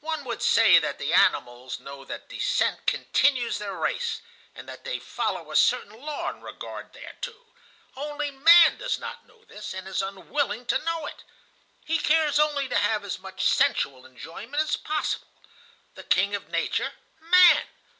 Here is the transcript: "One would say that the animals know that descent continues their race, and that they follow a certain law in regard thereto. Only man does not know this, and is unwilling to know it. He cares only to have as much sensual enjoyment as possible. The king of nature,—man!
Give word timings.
"One 0.00 0.24
would 0.24 0.42
say 0.42 0.80
that 0.80 0.98
the 0.98 1.12
animals 1.12 1.78
know 1.78 2.04
that 2.04 2.28
descent 2.28 2.86
continues 2.86 3.58
their 3.58 3.74
race, 3.76 4.20
and 4.52 4.68
that 4.68 4.82
they 4.82 4.98
follow 4.98 5.48
a 5.48 5.54
certain 5.54 5.92
law 5.92 6.28
in 6.30 6.40
regard 6.42 6.92
thereto. 6.92 7.46
Only 7.96 8.32
man 8.32 8.78
does 8.78 8.98
not 8.98 9.26
know 9.28 9.44
this, 9.44 9.72
and 9.72 9.86
is 9.86 10.02
unwilling 10.02 10.66
to 10.66 10.78
know 10.84 11.06
it. 11.06 11.22
He 11.84 11.98
cares 11.98 12.40
only 12.40 12.66
to 12.68 12.78
have 12.78 13.04
as 13.04 13.20
much 13.20 13.44
sensual 13.46 14.04
enjoyment 14.04 14.60
as 14.60 14.74
possible. 14.74 15.28
The 15.94 16.02
king 16.02 16.34
of 16.34 16.48
nature,—man! 16.48 17.62